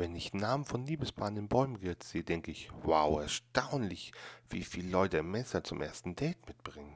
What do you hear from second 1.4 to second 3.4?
Bäumen sehe, denke ich, wow,